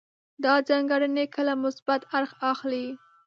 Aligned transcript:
دا 0.43 0.53
ځانګړنې 0.69 1.25
کله 1.35 1.53
مثبت 1.63 2.01
اړخ 2.17 2.31
اخلي. 2.51 2.87